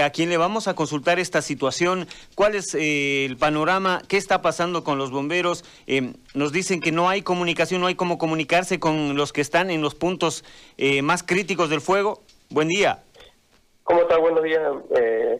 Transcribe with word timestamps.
a 0.00 0.10
quien 0.10 0.28
le 0.28 0.36
vamos 0.36 0.68
a 0.68 0.74
consultar 0.74 1.18
esta 1.18 1.42
situación. 1.42 2.06
¿Cuál 2.34 2.54
es 2.54 2.74
el 2.74 3.36
panorama? 3.36 4.00
¿Qué 4.08 4.16
está 4.16 4.42
pasando 4.42 4.84
con 4.84 4.98
los 4.98 5.10
bomberos? 5.10 5.64
nos 6.34 6.52
dicen 6.52 6.80
que 6.80 6.92
no 6.92 7.08
hay 7.08 7.22
comunicación, 7.22 7.80
no 7.80 7.86
hay 7.86 7.94
cómo 7.94 8.18
comunicarse 8.18 8.80
con 8.80 9.16
los 9.16 9.32
que 9.32 9.40
están 9.40 9.70
en 9.70 9.82
los 9.82 9.94
puntos 9.94 10.44
más 11.02 11.22
críticos 11.22 11.70
del 11.70 11.80
fuego. 11.80 12.22
Buen 12.50 12.68
día. 12.68 13.02
¿Cómo 13.84 14.02
está? 14.02 14.18
Buenos 14.18 14.42
días. 14.42 14.62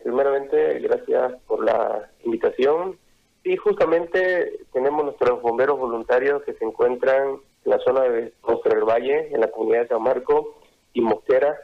primeramente, 0.03 0.79
gracias 0.79 1.33
por 1.47 1.63
la 1.63 2.09
invitación. 2.23 2.97
Sí, 3.43 3.57
justamente 3.57 4.59
tenemos 4.71 5.03
nuestros 5.03 5.41
bomberos 5.41 5.77
voluntarios 5.77 6.43
que 6.43 6.53
se 6.53 6.63
encuentran 6.63 7.39
en 7.65 7.71
la 7.71 7.79
zona 7.79 8.03
de 8.03 8.33
Monster 8.41 8.73
del 8.73 8.85
Valle, 8.85 9.33
en 9.33 9.41
la 9.41 9.51
comunidad 9.51 9.81
de 9.81 9.87
San 9.89 10.01
Marco 10.01 10.61
y 10.93 11.01
Mosquera. 11.01 11.59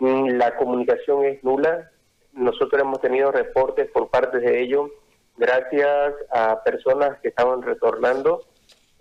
Mm, 0.00 0.30
la 0.30 0.56
comunicación 0.56 1.24
es 1.24 1.42
nula. 1.44 1.92
Nosotros 2.32 2.80
hemos 2.80 3.00
tenido 3.00 3.30
reportes 3.30 3.90
por 3.90 4.08
parte 4.08 4.38
de 4.38 4.62
ellos 4.62 4.90
gracias 5.36 6.14
a 6.30 6.62
personas 6.62 7.18
que 7.20 7.28
estaban 7.28 7.62
retornando 7.62 8.44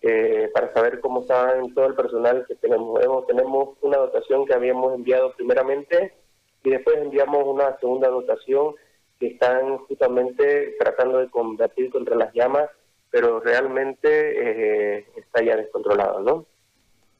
eh, 0.01 0.49
para 0.53 0.73
saber 0.73 0.99
cómo 0.99 1.21
estaban 1.21 1.73
todo 1.73 1.85
el 1.85 1.95
personal 1.95 2.45
que 2.47 2.55
tenemos. 2.55 3.27
Tenemos 3.27 3.77
una 3.81 3.97
dotación 3.97 4.45
que 4.45 4.53
habíamos 4.53 4.95
enviado 4.95 5.33
primeramente 5.33 6.13
y 6.63 6.69
después 6.69 6.97
enviamos 6.97 7.43
una 7.45 7.77
segunda 7.79 8.09
dotación 8.09 8.75
que 9.19 9.27
están 9.27 9.77
justamente 9.79 10.75
tratando 10.79 11.19
de 11.19 11.29
combatir 11.29 11.91
contra 11.91 12.15
las 12.15 12.33
llamas, 12.33 12.69
pero 13.11 13.39
realmente 13.39 14.09
eh, 14.99 15.05
está 15.15 15.43
ya 15.43 15.55
descontrolado, 15.55 16.21
¿no? 16.21 16.45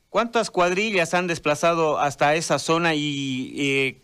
¿Cuántas 0.10 0.52
cuadrillas 0.52 1.14
han 1.14 1.28
desplazado 1.28 1.98
hasta 2.00 2.36
esa 2.36 2.60
zona 2.60 2.96
y 2.96 3.54
eh, 3.58 4.02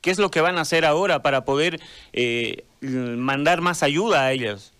qué 0.00 0.10
es 0.10 0.18
lo 0.18 0.30
que 0.30 0.40
van 0.40 0.58
a 0.58 0.62
hacer 0.62 0.84
ahora 0.84 1.22
para 1.22 1.44
poder 1.44 1.80
eh, 2.12 2.64
mandar 2.80 3.60
más 3.60 3.82
ayuda 3.82 4.24
a 4.24 4.32
ellos? 4.32 4.72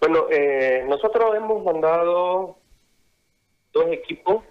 Bueno, 0.00 0.26
nosotros 0.86 1.34
hemos 1.34 1.64
mandado 1.64 2.58
dos 3.72 3.86
equipos 3.90 4.42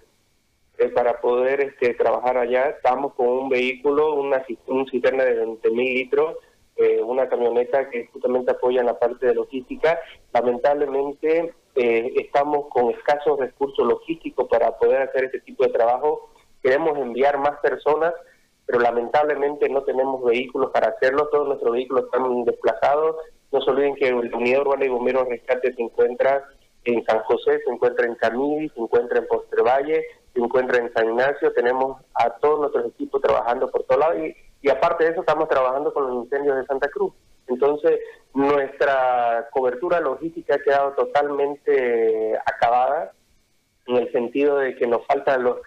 para 0.94 1.20
poder 1.20 1.60
este, 1.60 1.94
trabajar 1.94 2.36
allá. 2.36 2.70
Estamos 2.70 3.14
con 3.14 3.28
un 3.28 3.48
vehículo, 3.48 4.14
una 4.14 4.44
un 4.66 4.86
cisterna 4.88 5.24
de 5.24 5.34
20 5.34 5.70
mil 5.70 5.94
litros, 5.94 6.36
eh, 6.76 7.00
una 7.00 7.28
camioneta 7.28 7.88
que 7.90 8.06
justamente 8.06 8.50
apoya 8.50 8.80
en 8.80 8.86
la 8.86 8.98
parte 8.98 9.26
de 9.26 9.34
logística. 9.34 9.98
Lamentablemente 10.32 11.54
eh, 11.76 12.12
estamos 12.16 12.66
con 12.68 12.90
escasos 12.90 13.38
recursos 13.38 13.86
logísticos 13.86 14.48
para 14.48 14.76
poder 14.76 15.02
hacer 15.02 15.24
este 15.24 15.40
tipo 15.40 15.64
de 15.64 15.72
trabajo. 15.72 16.30
Queremos 16.62 16.98
enviar 16.98 17.38
más 17.38 17.58
personas, 17.60 18.12
pero 18.66 18.80
lamentablemente 18.80 19.68
no 19.68 19.82
tenemos 19.82 20.24
vehículos 20.24 20.70
para 20.70 20.88
hacerlo. 20.88 21.28
Todos 21.30 21.48
nuestros 21.48 21.72
vehículos 21.72 22.04
están 22.04 22.44
desplazados. 22.44 23.16
No 23.52 23.60
se 23.60 23.70
olviden 23.70 23.94
que 23.94 24.08
el 24.08 24.34
Unidad 24.34 24.62
Urbana 24.62 24.84
y 24.84 24.88
Bomberos 24.88 25.28
Rescate 25.28 25.72
se 25.74 25.82
encuentra 25.82 26.44
en 26.84 27.04
San 27.04 27.20
José, 27.20 27.60
se 27.64 27.70
encuentra 27.70 28.06
en 28.06 28.14
Camille, 28.16 28.70
se 28.74 28.80
encuentra 28.80 29.18
en 29.18 29.64
Valle, 29.64 30.04
se 30.32 30.40
encuentra 30.40 30.78
en 30.78 30.92
San 30.92 31.08
Ignacio. 31.08 31.52
Tenemos 31.52 32.02
a 32.14 32.30
todos 32.30 32.60
nuestros 32.60 32.86
equipos 32.86 33.20
trabajando 33.22 33.70
por 33.70 33.84
todos 33.84 34.00
lados 34.00 34.18
y 34.18 34.34
y 34.64 34.70
aparte 34.70 35.04
de 35.04 35.10
eso 35.10 35.20
estamos 35.20 35.46
trabajando 35.46 35.92
con 35.92 36.06
los 36.06 36.24
incendios 36.24 36.56
de 36.56 36.64
Santa 36.64 36.88
Cruz. 36.88 37.12
Entonces, 37.48 38.00
nuestra 38.32 39.46
cobertura 39.52 40.00
logística 40.00 40.54
ha 40.54 40.58
quedado 40.58 40.92
totalmente 40.92 42.34
acabada 42.46 43.12
en 43.86 43.96
el 43.96 44.10
sentido 44.10 44.56
de 44.56 44.74
que 44.76 44.86
nos 44.86 45.06
faltan 45.06 45.42
los 45.42 45.58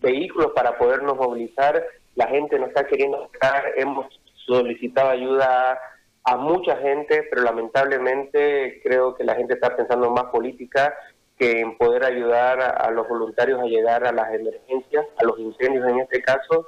vehículos 0.00 0.52
para 0.54 0.78
podernos 0.78 1.14
movilizar, 1.18 1.84
la 2.18 2.26
gente 2.26 2.58
no 2.58 2.66
está 2.66 2.84
queriendo 2.84 3.30
estar, 3.32 3.62
hemos 3.76 4.06
solicitado 4.44 5.10
ayuda 5.10 5.78
a 6.24 6.36
mucha 6.36 6.76
gente, 6.78 7.22
pero 7.30 7.42
lamentablemente 7.42 8.80
creo 8.82 9.14
que 9.14 9.22
la 9.22 9.36
gente 9.36 9.54
está 9.54 9.76
pensando 9.76 10.10
más 10.10 10.24
política 10.24 10.96
que 11.38 11.60
en 11.60 11.78
poder 11.78 12.04
ayudar 12.04 12.60
a 12.60 12.90
los 12.90 13.08
voluntarios 13.08 13.60
a 13.60 13.66
llegar 13.66 14.04
a 14.04 14.10
las 14.10 14.34
emergencias, 14.34 15.06
a 15.16 15.24
los 15.24 15.38
incendios 15.38 15.88
en 15.88 16.00
este 16.00 16.20
caso, 16.20 16.66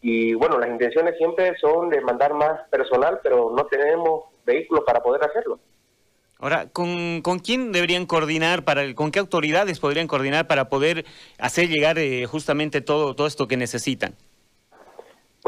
y 0.00 0.34
bueno, 0.34 0.58
las 0.58 0.68
intenciones 0.68 1.16
siempre 1.16 1.56
son 1.60 1.90
de 1.90 2.00
mandar 2.00 2.34
más 2.34 2.68
personal, 2.68 3.20
pero 3.22 3.52
no 3.56 3.66
tenemos 3.66 4.24
vehículos 4.44 4.82
para 4.84 5.00
poder 5.00 5.22
hacerlo. 5.22 5.60
Ahora, 6.40 6.66
¿con, 6.72 7.22
¿con 7.22 7.38
quién 7.38 7.70
deberían 7.70 8.04
coordinar, 8.04 8.64
para, 8.64 8.92
con 8.96 9.12
qué 9.12 9.20
autoridades 9.20 9.78
podrían 9.78 10.08
coordinar 10.08 10.48
para 10.48 10.68
poder 10.68 11.04
hacer 11.38 11.68
llegar 11.68 11.98
eh, 11.98 12.26
justamente 12.26 12.80
todo, 12.80 13.14
todo 13.14 13.28
esto 13.28 13.46
que 13.46 13.56
necesitan? 13.56 14.16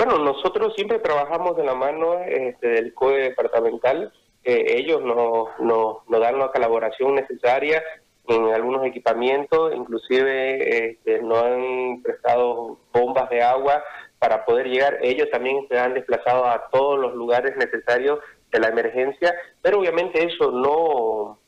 Bueno, 0.03 0.17
nosotros 0.17 0.73
siempre 0.77 0.99
trabajamos 0.99 1.59
de 1.59 1.63
la 1.63 1.75
mano 1.75 2.21
este, 2.21 2.69
del 2.69 2.95
COE 2.95 3.21
departamental. 3.21 4.11
Ellos 4.43 5.03
nos, 5.03 5.51
nos, 5.61 6.09
nos, 6.09 6.21
dan 6.23 6.39
la 6.39 6.51
colaboración 6.51 7.17
necesaria 7.17 7.83
en 8.27 8.47
algunos 8.47 8.87
equipamientos, 8.87 9.75
inclusive 9.77 10.93
este, 10.93 11.21
nos 11.21 11.43
han 11.45 12.01
prestado 12.03 12.79
bombas 12.95 13.29
de 13.29 13.43
agua 13.43 13.85
para 14.19 14.47
poder 14.47 14.69
llegar. 14.69 14.97
Ellos 15.03 15.29
también 15.31 15.69
se 15.69 15.79
han 15.79 15.93
desplazado 15.93 16.47
a 16.47 16.71
todos 16.71 16.99
los 16.99 17.15
lugares 17.15 17.55
necesarios 17.59 18.21
de 18.51 18.59
la 18.59 18.69
emergencia, 18.69 19.35
pero 19.61 19.81
obviamente 19.81 20.25
eso 20.25 20.51
no 20.51 21.39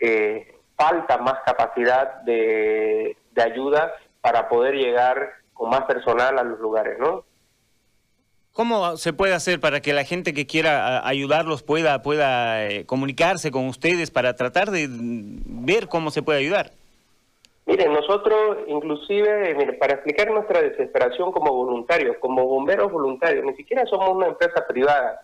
eh, 0.00 0.52
falta 0.76 1.18
más 1.18 1.38
capacidad 1.46 2.22
de, 2.22 3.16
ayuda 3.36 3.92
para 4.20 4.48
poder 4.48 4.74
llegar 4.74 5.30
con 5.54 5.70
más 5.70 5.82
personal 5.82 6.40
a 6.40 6.42
los 6.42 6.58
lugares, 6.58 6.98
¿no? 6.98 7.27
¿Cómo 8.52 8.96
se 8.96 9.12
puede 9.12 9.34
hacer 9.34 9.60
para 9.60 9.80
que 9.80 9.92
la 9.92 10.04
gente 10.04 10.34
que 10.34 10.46
quiera 10.46 11.06
ayudarlos 11.06 11.62
pueda, 11.62 12.02
pueda 12.02 12.66
eh, 12.66 12.86
comunicarse 12.86 13.50
con 13.50 13.68
ustedes 13.68 14.10
para 14.10 14.34
tratar 14.34 14.70
de 14.70 14.88
ver 14.90 15.88
cómo 15.88 16.10
se 16.10 16.22
puede 16.22 16.40
ayudar? 16.40 16.72
Miren, 17.66 17.92
nosotros 17.92 18.58
inclusive, 18.66 19.76
para 19.78 19.94
explicar 19.94 20.30
nuestra 20.30 20.62
desesperación 20.62 21.30
como 21.32 21.52
voluntarios, 21.52 22.16
como 22.18 22.46
bomberos 22.46 22.90
voluntarios, 22.90 23.44
ni 23.44 23.54
siquiera 23.54 23.84
somos 23.86 24.08
una 24.08 24.28
empresa 24.28 24.66
privada. 24.66 25.20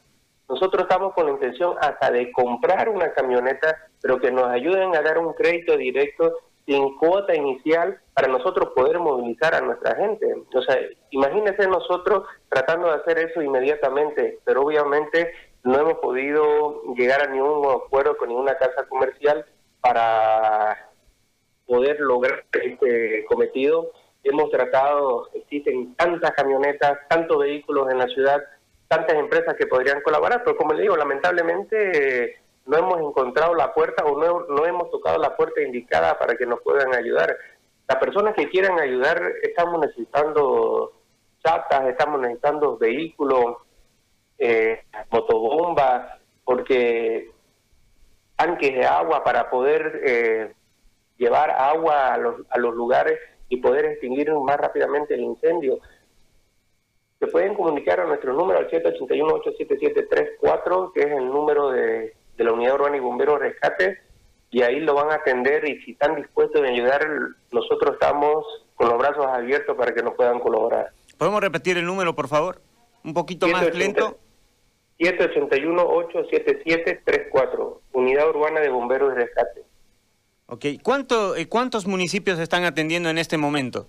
Nosotros 0.48 0.82
estamos 0.82 1.14
con 1.14 1.24
la 1.24 1.32
intención 1.32 1.74
hasta 1.80 2.10
de 2.10 2.30
comprar 2.32 2.90
una 2.90 3.12
camioneta, 3.14 3.88
pero 4.02 4.20
que 4.20 4.30
nos 4.30 4.46
ayuden 4.50 4.94
a 4.94 5.00
dar 5.00 5.18
un 5.18 5.32
crédito 5.32 5.76
directo 5.78 6.34
sin 6.66 6.96
cuota 6.98 7.34
inicial 7.34 8.00
para 8.14 8.28
nosotros 8.28 8.70
poder 8.74 8.98
movilizar 8.98 9.54
a 9.54 9.60
nuestra 9.60 9.96
gente. 9.96 10.26
O 10.54 10.62
sea, 10.62 10.78
imagínense 11.10 11.66
nosotros 11.68 12.24
tratando 12.48 12.88
de 12.88 12.94
hacer 12.94 13.18
eso 13.18 13.42
inmediatamente, 13.42 14.38
pero 14.44 14.62
obviamente 14.62 15.32
no 15.62 15.78
hemos 15.78 15.94
podido 15.94 16.82
llegar 16.94 17.22
a 17.22 17.30
ningún 17.30 17.66
acuerdo 17.70 18.16
con 18.16 18.28
ninguna 18.28 18.56
casa 18.56 18.86
comercial 18.88 19.44
para 19.80 20.90
poder 21.66 22.00
lograr 22.00 22.44
este 22.52 23.24
cometido. 23.26 23.90
Hemos 24.22 24.50
tratado, 24.50 25.28
existen 25.34 25.94
tantas 25.96 26.30
camionetas, 26.32 26.98
tantos 27.08 27.38
vehículos 27.38 27.90
en 27.90 27.98
la 27.98 28.06
ciudad, 28.06 28.42
tantas 28.88 29.16
empresas 29.16 29.54
que 29.56 29.66
podrían 29.66 30.00
colaborar, 30.00 30.42
pero 30.44 30.56
como 30.56 30.72
le 30.72 30.82
digo, 30.82 30.96
lamentablemente 30.96 32.43
no 32.66 32.78
hemos 32.78 33.00
encontrado 33.00 33.54
la 33.54 33.74
puerta 33.74 34.04
o 34.04 34.18
no, 34.18 34.46
no 34.48 34.66
hemos 34.66 34.90
tocado 34.90 35.18
la 35.18 35.36
puerta 35.36 35.62
indicada 35.62 36.18
para 36.18 36.36
que 36.36 36.46
nos 36.46 36.60
puedan 36.62 36.94
ayudar. 36.94 37.36
Las 37.86 37.98
personas 37.98 38.34
que 38.34 38.48
quieran 38.48 38.80
ayudar, 38.80 39.22
estamos 39.42 39.78
necesitando 39.80 40.94
chatas, 41.44 41.86
estamos 41.86 42.20
necesitando 42.20 42.78
vehículos, 42.78 43.58
eh, 44.38 44.82
motobombas, 45.10 46.18
porque 46.44 47.30
tanques 48.36 48.74
de 48.74 48.86
agua 48.86 49.22
para 49.22 49.50
poder 49.50 50.00
eh, 50.02 50.54
llevar 51.18 51.50
agua 51.50 52.14
a 52.14 52.18
los, 52.18 52.36
a 52.48 52.58
los 52.58 52.74
lugares 52.74 53.20
y 53.48 53.58
poder 53.58 53.84
extinguir 53.84 54.32
más 54.32 54.56
rápidamente 54.56 55.12
el 55.14 55.20
incendio. 55.20 55.80
Se 57.20 57.26
pueden 57.26 57.54
comunicar 57.54 58.00
a 58.00 58.06
nuestro 58.06 58.32
número 58.32 58.58
al 58.58 58.70
781-87734, 58.70 60.92
que 60.92 61.00
es 61.00 61.12
el 61.12 61.26
número 61.26 61.70
de, 61.70 62.16
de 62.36 62.44
la 62.44 62.52
Unidad 62.52 62.74
Urbana 62.74 62.96
y 62.96 63.00
Bomberos 63.00 63.40
Rescate, 63.40 63.98
y 64.50 64.62
ahí 64.62 64.78
lo 64.80 64.94
van 64.94 65.10
a 65.10 65.16
atender 65.16 65.68
y 65.68 65.82
si 65.82 65.90
están 65.92 66.16
dispuestos 66.16 66.62
a 66.62 66.66
ayudar, 66.66 67.06
nosotros 67.50 67.94
estamos 67.94 68.44
con 68.76 68.88
los 68.88 68.98
brazos 68.98 69.26
abiertos 69.26 69.76
para 69.76 69.92
que 69.92 70.02
nos 70.02 70.14
puedan 70.14 70.40
colaborar. 70.40 70.92
¿Podemos 71.18 71.40
repetir 71.40 71.76
el 71.76 71.86
número, 71.86 72.14
por 72.14 72.28
favor? 72.28 72.62
Un 73.02 73.14
poquito 73.14 73.48
más 73.48 73.74
lento. 73.74 74.16
781-877-34, 74.98 77.80
Unidad 77.92 78.28
Urbana 78.28 78.60
de 78.60 78.68
Bomberos 78.68 79.12
y 79.12 79.16
Rescate. 79.16 79.62
Ok, 80.46 80.66
¿Cuánto, 80.82 81.36
eh, 81.36 81.48
¿cuántos 81.48 81.86
municipios 81.86 82.38
están 82.38 82.64
atendiendo 82.64 83.08
en 83.08 83.18
este 83.18 83.36
momento? 83.36 83.88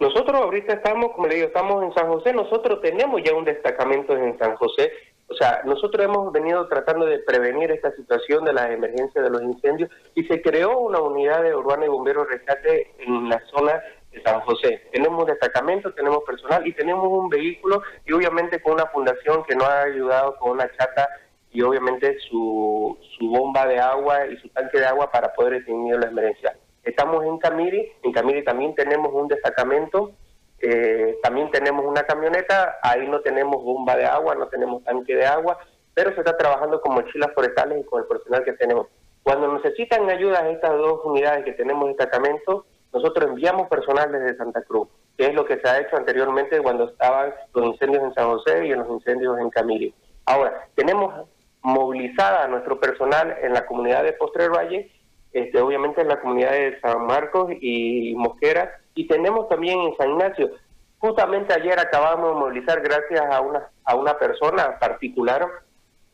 Nosotros 0.00 0.40
ahorita 0.40 0.74
estamos, 0.74 1.12
como 1.12 1.26
le 1.26 1.36
digo, 1.36 1.48
estamos 1.48 1.82
en 1.82 1.92
San 1.92 2.08
José, 2.08 2.32
nosotros 2.32 2.80
tenemos 2.80 3.20
ya 3.24 3.34
un 3.34 3.44
destacamento 3.44 4.16
en 4.16 4.38
San 4.38 4.54
José, 4.56 4.92
o 5.30 5.34
sea, 5.34 5.60
nosotros 5.64 6.04
hemos 6.04 6.32
venido 6.32 6.66
tratando 6.68 7.04
de 7.04 7.18
prevenir 7.18 7.70
esta 7.70 7.92
situación 7.92 8.44
de 8.44 8.54
las 8.54 8.70
emergencias 8.70 9.22
de 9.22 9.30
los 9.30 9.42
incendios 9.42 9.90
y 10.14 10.24
se 10.24 10.40
creó 10.40 10.78
una 10.78 11.00
unidad 11.00 11.42
de 11.42 11.54
urbana 11.54 11.84
y 11.84 11.88
bomberos 11.88 12.28
rescate 12.28 12.94
en 12.98 13.28
la 13.28 13.40
zona 13.50 13.82
de 14.10 14.22
San 14.22 14.40
José. 14.40 14.88
Tenemos 14.90 15.26
destacamento, 15.26 15.92
tenemos 15.92 16.24
personal 16.24 16.66
y 16.66 16.72
tenemos 16.72 17.06
un 17.08 17.28
vehículo 17.28 17.82
y 18.06 18.12
obviamente 18.12 18.62
con 18.62 18.74
una 18.74 18.86
fundación 18.86 19.44
que 19.44 19.54
nos 19.54 19.68
ha 19.68 19.82
ayudado 19.82 20.36
con 20.36 20.52
una 20.52 20.70
chata 20.76 21.06
y 21.50 21.60
obviamente 21.60 22.18
su, 22.20 22.98
su 23.18 23.28
bomba 23.28 23.66
de 23.66 23.78
agua 23.78 24.26
y 24.26 24.36
su 24.38 24.48
tanque 24.48 24.78
de 24.78 24.86
agua 24.86 25.10
para 25.10 25.34
poder 25.34 25.54
extinguir 25.54 25.98
la 25.98 26.08
emergencia. 26.08 26.56
Estamos 26.84 27.22
en 27.26 27.36
Camiri, 27.38 27.92
en 28.02 28.12
Camiri 28.12 28.44
también 28.44 28.74
tenemos 28.74 29.12
un 29.12 29.28
destacamento, 29.28 30.12
eh, 30.60 31.18
también 31.22 31.50
tenemos 31.50 31.84
una 31.84 32.02
camioneta, 32.02 32.78
ahí 32.82 33.06
no 33.06 33.20
tenemos 33.20 33.62
bomba 33.62 33.96
de 33.96 34.06
agua, 34.06 34.34
no 34.34 34.48
tenemos 34.48 34.82
tanque 34.84 35.14
de 35.14 35.26
agua, 35.26 35.58
pero 35.94 36.12
se 36.12 36.20
está 36.20 36.36
trabajando 36.36 36.80
con 36.80 36.94
mochilas 36.94 37.32
forestales 37.34 37.80
y 37.80 37.84
con 37.84 38.02
el 38.02 38.08
personal 38.08 38.44
que 38.44 38.52
tenemos. 38.54 38.86
Cuando 39.22 39.52
necesitan 39.52 40.08
ayuda 40.08 40.48
estas 40.48 40.72
dos 40.72 41.00
unidades 41.04 41.44
que 41.44 41.52
tenemos 41.52 41.84
en 41.84 41.96
destacamento, 41.96 42.66
nosotros 42.92 43.28
enviamos 43.28 43.68
personal 43.68 44.10
desde 44.10 44.36
Santa 44.36 44.62
Cruz, 44.62 44.88
que 45.16 45.26
es 45.26 45.34
lo 45.34 45.44
que 45.44 45.60
se 45.60 45.68
ha 45.68 45.80
hecho 45.80 45.96
anteriormente 45.96 46.60
cuando 46.60 46.88
estaban 46.88 47.34
los 47.54 47.66
incendios 47.66 48.02
en 48.02 48.14
San 48.14 48.26
José 48.30 48.66
y 48.66 48.72
en 48.72 48.78
los 48.78 48.88
incendios 48.88 49.38
en 49.38 49.50
Camiri. 49.50 49.94
Ahora, 50.24 50.68
tenemos 50.74 51.28
movilizada 51.62 52.44
a 52.44 52.48
nuestro 52.48 52.80
personal 52.80 53.36
en 53.42 53.52
la 53.52 53.66
comunidad 53.66 54.04
de 54.04 54.12
Postre 54.14 54.48
Valle, 54.48 54.90
este, 55.32 55.60
obviamente 55.60 56.00
en 56.00 56.08
la 56.08 56.20
comunidad 56.20 56.52
de 56.52 56.80
San 56.80 57.06
Marcos 57.06 57.50
y 57.60 58.14
Mosquera, 58.16 58.80
y 58.94 59.06
tenemos 59.06 59.48
también 59.48 59.78
en 59.80 59.96
San 59.96 60.10
Ignacio. 60.10 60.50
Justamente 60.98 61.54
ayer 61.54 61.78
acabamos 61.78 62.34
de 62.34 62.40
movilizar 62.40 62.80
gracias 62.80 63.20
a 63.30 63.40
una, 63.40 63.68
a 63.84 63.94
una 63.94 64.18
persona 64.18 64.78
particular 64.78 65.46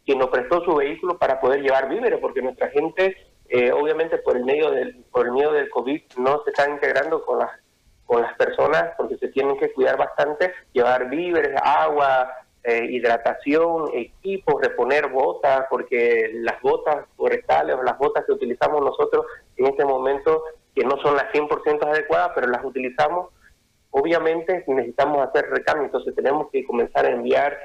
que 0.04 0.14
nos 0.14 0.28
prestó 0.28 0.62
su 0.64 0.74
vehículo 0.74 1.18
para 1.18 1.40
poder 1.40 1.62
llevar 1.62 1.88
víveres, 1.88 2.20
porque 2.20 2.42
nuestra 2.42 2.68
gente, 2.68 3.16
eh, 3.48 3.72
obviamente 3.72 4.18
por 4.18 4.36
el 4.36 4.44
medio 4.44 4.70
del 4.70 5.04
por 5.10 5.26
el 5.26 5.32
miedo 5.32 5.52
del 5.52 5.70
COVID, 5.70 6.02
no 6.18 6.42
se 6.44 6.50
está 6.50 6.68
integrando 6.68 7.24
con 7.24 7.38
las 7.38 7.50
con 8.04 8.20
las 8.20 8.34
personas, 8.34 8.92
porque 8.98 9.16
se 9.16 9.28
tienen 9.28 9.56
que 9.58 9.72
cuidar 9.72 9.96
bastante, 9.96 10.52
llevar 10.72 11.08
víveres, 11.08 11.58
agua, 11.62 12.30
eh, 12.64 12.86
hidratación, 12.90 13.90
equipos, 13.92 14.60
reponer 14.62 15.08
botas, 15.08 15.66
porque 15.68 16.30
las 16.32 16.60
botas 16.62 17.04
forestales 17.14 17.76
o 17.76 17.82
las 17.82 17.98
botas 17.98 18.24
que 18.24 18.32
utilizamos 18.32 18.82
nosotros 18.82 19.26
en 19.56 19.66
este 19.66 19.84
momento, 19.84 20.42
que 20.74 20.82
no 20.82 20.96
son 21.02 21.14
las 21.14 21.30
100% 21.32 21.86
adecuadas, 21.86 22.32
pero 22.34 22.46
las 22.48 22.64
utilizamos, 22.64 23.28
obviamente 23.90 24.64
necesitamos 24.66 25.28
hacer 25.28 25.50
recambio, 25.50 25.84
entonces 25.84 26.14
tenemos 26.14 26.50
que 26.50 26.64
comenzar 26.64 27.04
a 27.04 27.10
enviar 27.10 27.56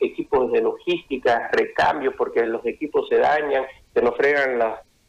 equipos 0.00 0.52
de 0.52 0.60
logística, 0.60 1.48
recambios, 1.52 2.14
porque 2.16 2.44
los 2.44 2.64
equipos 2.66 3.08
se 3.08 3.16
dañan, 3.16 3.64
se 3.94 4.02
nos 4.02 4.14
fregan 4.16 4.58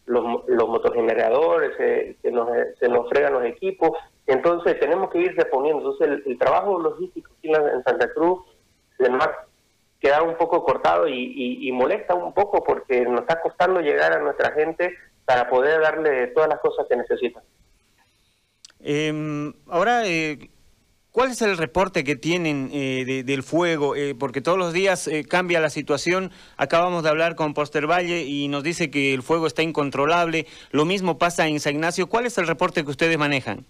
los, 0.05 0.47
los 0.47 0.69
motogeneradores, 0.69 1.75
se, 1.77 2.31
nos, 2.31 2.47
se 2.79 2.87
nos 2.87 3.09
fregan 3.09 3.33
los 3.33 3.45
equipos, 3.45 3.91
entonces 4.25 4.79
tenemos 4.79 5.09
que 5.09 5.19
ir 5.19 5.35
reponiendo. 5.35 5.79
Entonces 5.79 6.25
el, 6.25 6.37
trabajo 6.37 6.79
logístico 6.79 7.31
aquí 7.37 7.51
en 7.51 7.83
Santa 7.83 8.11
Cruz 8.13 8.39
además 8.99 9.29
queda 10.03 10.21
un 10.21 10.35
poco 10.35 10.65
cortado 10.65 11.07
y, 11.07 11.71
molesta 11.71 12.13
un 12.13 12.33
poco 12.33 12.61
porque 12.63 13.01
nos 13.01 13.21
está 13.21 13.39
costando 13.41 13.79
llegar 13.79 14.11
a 14.11 14.19
nuestra 14.19 14.51
gente 14.51 14.93
para 15.23 15.49
poder 15.49 15.79
darle 15.79 16.27
todas 16.27 16.49
las 16.49 16.59
cosas 16.59 16.85
que 16.89 16.97
necesita. 16.97 17.41
Em, 18.81 19.53
ahora, 19.69 20.05
eh, 20.05 20.49
¿cuál 21.11 21.31
es 21.31 21.41
el 21.41 21.57
reporte 21.57 22.03
que 22.03 22.17
tienen 22.17 22.69
eh, 22.73 23.23
del 23.25 23.43
fuego? 23.43 23.95
Eh, 23.95 24.13
porque 24.13 24.41
todos 24.41 24.57
los 24.57 24.73
días 24.73 25.09
cambia 25.29 25.61
la 25.61 25.69
situación. 25.69 26.31
Acabamos 26.57 27.03
de 27.03 27.09
hablar 27.09 27.35
con 27.35 27.53
Poster 27.53 27.87
Valle 27.87 28.23
y 28.23 28.49
nos 28.49 28.61
dice 28.63 28.91
que 28.91 29.13
el 29.13 29.23
fuego 29.23 29.47
está 29.47 29.63
incontrolable. 29.63 30.47
Lo 30.71 30.83
mismo 30.83 31.17
pasa 31.17 31.47
en 31.47 31.61
San 31.61 31.75
Ignacio. 31.75 32.07
¿Cuál 32.07 32.25
es 32.25 32.37
el 32.37 32.47
reporte 32.47 32.83
que 32.83 32.91
ustedes 32.91 33.17
manejan? 33.17 33.65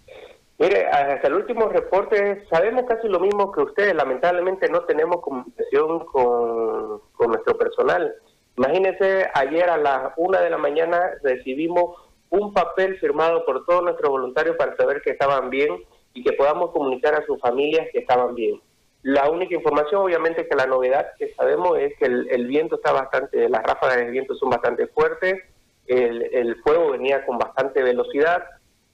Mire, 0.64 0.88
hasta 0.88 1.28
el 1.28 1.34
último 1.34 1.68
reporte 1.68 2.46
sabemos 2.50 2.86
casi 2.88 3.10
lo 3.10 3.20
mismo 3.20 3.52
que 3.52 3.64
ustedes. 3.64 3.94
Lamentablemente 3.94 4.70
no 4.70 4.86
tenemos 4.86 5.20
comunicación 5.20 6.06
con, 6.06 7.02
nuestro 7.28 7.58
personal. 7.58 8.16
Imagínense, 8.56 9.30
ayer 9.34 9.70
a 9.70 9.76
las 9.76 10.14
una 10.16 10.40
de 10.40 10.50
la 10.50 10.58
mañana 10.58 11.12
recibimos 11.22 11.98
un 12.30 12.54
papel 12.54 12.98
firmado 13.00 13.44
por 13.44 13.66
todos 13.66 13.84
nuestros 13.84 14.10
voluntarios 14.10 14.56
para 14.56 14.78
saber 14.78 15.02
que 15.02 15.10
estaban 15.10 15.50
bien 15.50 15.84
y 16.14 16.24
que 16.24 16.32
podamos 16.32 16.72
comunicar 16.72 17.14
a 17.14 17.26
sus 17.26 17.42
familias 17.42 17.90
que 17.92 18.00
estaban 18.00 18.34
bien. 18.34 18.62
La 19.02 19.30
única 19.30 19.56
información, 19.56 20.02
obviamente, 20.02 20.48
que 20.48 20.56
la 20.56 20.66
novedad 20.66 21.08
que 21.18 21.34
sabemos 21.34 21.78
es 21.78 21.94
que 22.00 22.06
el, 22.06 22.48
viento 22.48 22.78
está 22.78 22.94
bastante, 22.94 23.50
las 23.50 23.64
ráfagas 23.64 23.98
de 23.98 24.12
viento 24.12 24.34
son 24.36 24.50
bastante 24.50 24.88
fuertes, 24.88 25.44
el 25.88 26.56
fuego 26.64 26.92
venía 26.92 27.26
con 27.26 27.38
bastante 27.38 27.84
velocidad, 27.84 28.46